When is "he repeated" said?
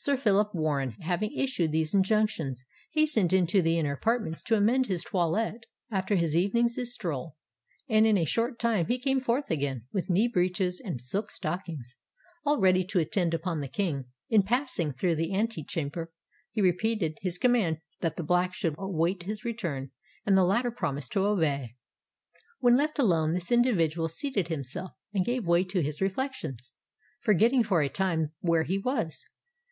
16.52-17.18